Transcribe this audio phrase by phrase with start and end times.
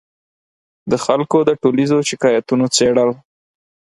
[0.91, 3.09] د خلکو د ټولیزو شکایتونو څېړل